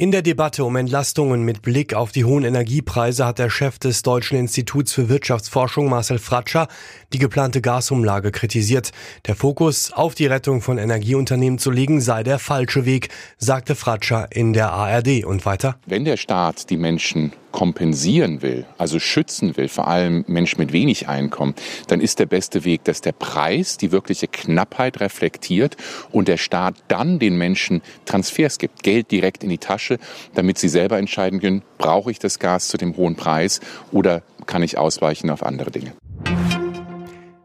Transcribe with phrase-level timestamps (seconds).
[0.00, 4.02] In der Debatte um Entlastungen mit Blick auf die hohen Energiepreise hat der Chef des
[4.02, 6.68] Deutschen Instituts für Wirtschaftsforschung Marcel Fratscher
[7.12, 8.92] die geplante Gasumlage kritisiert.
[9.26, 14.28] Der Fokus auf die Rettung von Energieunternehmen zu legen sei der falsche Weg, sagte Fratscher
[14.30, 15.80] in der ARD und weiter.
[15.84, 21.08] Wenn der Staat die Menschen kompensieren will, also schützen will, vor allem Menschen mit wenig
[21.08, 21.54] Einkommen,
[21.88, 25.76] dann ist der beste Weg, dass der Preis die wirkliche Knappheit reflektiert
[26.12, 29.87] und der Staat dann den Menschen Transfers gibt, Geld direkt in die Tasche,
[30.34, 33.60] damit sie selber entscheiden können, brauche ich das Gas zu dem hohen Preis
[33.92, 35.92] oder kann ich ausweichen auf andere Dinge.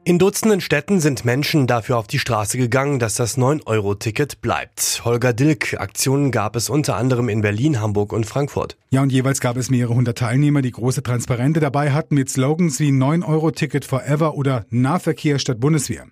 [0.06, 5.02] In Dutzenden Städten sind Menschen dafür auf die Straße gegangen, dass das 9-Euro-Ticket bleibt.
[5.06, 8.76] Holger Dilk, Aktionen gab es unter anderem in Berlin, Hamburg und Frankfurt.
[8.90, 12.82] Ja, und jeweils gab es mehrere hundert Teilnehmer, die große Transparente dabei hatten mit Slogans
[12.82, 16.08] wie 9-Euro-Ticket forever oder Nahverkehr statt Bundeswehr.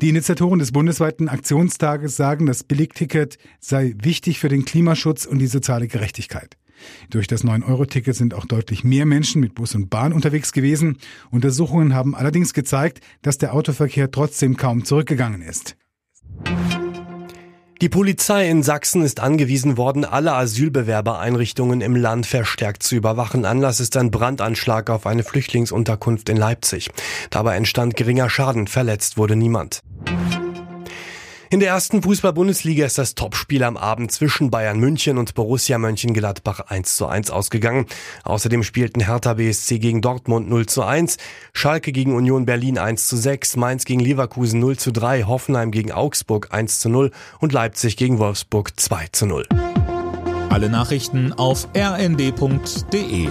[0.00, 5.46] Die Initiatoren des bundesweiten Aktionstages sagen, das Billigticket sei wichtig für den Klimaschutz und die
[5.46, 6.56] soziale Gerechtigkeit.
[7.10, 10.98] Durch das 9-Euro-Ticket sind auch deutlich mehr Menschen mit Bus und Bahn unterwegs gewesen.
[11.30, 15.76] Untersuchungen haben allerdings gezeigt, dass der Autoverkehr trotzdem kaum zurückgegangen ist.
[17.84, 23.44] Die Polizei in Sachsen ist angewiesen worden, alle Asylbewerbereinrichtungen im Land verstärkt zu überwachen.
[23.44, 26.88] Anlass ist ein Brandanschlag auf eine Flüchtlingsunterkunft in Leipzig.
[27.28, 29.82] Dabei entstand geringer Schaden, verletzt wurde niemand.
[31.54, 36.58] In der ersten Fußball-Bundesliga ist das Topspiel am Abend zwischen Bayern München und Borussia Mönchengladbach
[36.58, 37.86] 1 zu 1 ausgegangen.
[38.24, 41.16] Außerdem spielten Hertha BSC gegen Dortmund 0 zu 1,
[41.52, 45.92] Schalke gegen Union Berlin 1 zu 6, Mainz gegen Leverkusen 0 zu 3, Hoffenheim gegen
[45.92, 49.46] Augsburg 1 zu 0 und Leipzig gegen Wolfsburg 2 zu 0.
[50.50, 53.28] Alle Nachrichten auf rnd.de